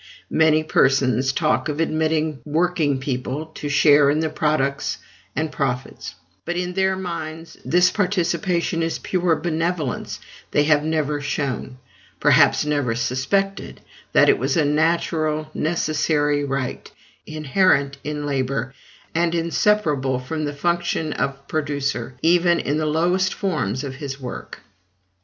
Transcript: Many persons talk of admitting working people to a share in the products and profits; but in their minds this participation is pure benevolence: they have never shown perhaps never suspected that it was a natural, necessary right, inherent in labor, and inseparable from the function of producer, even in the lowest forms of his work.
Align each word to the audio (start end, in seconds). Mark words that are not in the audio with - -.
Many 0.31 0.63
persons 0.63 1.31
talk 1.31 1.69
of 1.69 1.79
admitting 1.79 2.39
working 2.43 2.97
people 2.99 3.45
to 3.53 3.67
a 3.67 3.69
share 3.69 4.09
in 4.09 4.17
the 4.19 4.29
products 4.31 4.97
and 5.35 5.51
profits; 5.51 6.15
but 6.43 6.55
in 6.57 6.73
their 6.73 6.95
minds 6.95 7.57
this 7.63 7.91
participation 7.91 8.81
is 8.81 8.97
pure 8.97 9.35
benevolence: 9.35 10.19
they 10.49 10.63
have 10.63 10.83
never 10.83 11.21
shown 11.21 11.77
perhaps 12.19 12.65
never 12.65 12.95
suspected 12.95 13.81
that 14.11 14.27
it 14.27 14.39
was 14.39 14.57
a 14.57 14.65
natural, 14.65 15.51
necessary 15.53 16.43
right, 16.43 16.91
inherent 17.27 17.97
in 18.03 18.25
labor, 18.25 18.73
and 19.13 19.35
inseparable 19.35 20.17
from 20.17 20.45
the 20.45 20.51
function 20.53 21.13
of 21.13 21.47
producer, 21.47 22.15
even 22.23 22.59
in 22.59 22.79
the 22.79 22.87
lowest 22.87 23.35
forms 23.35 23.83
of 23.83 23.97
his 23.97 24.19
work. 24.19 24.61